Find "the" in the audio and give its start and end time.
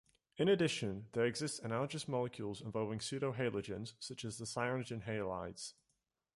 4.39-4.45